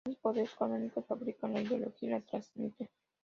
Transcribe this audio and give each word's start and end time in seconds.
los 0.03 0.15
grandes 0.15 0.19
poderes 0.23 0.51
económicos 0.53 1.05
fabrican 1.05 1.53
la 1.53 1.61
ideología 1.61 2.09
y 2.09 2.11
la 2.11 2.21
transmiten 2.21 2.89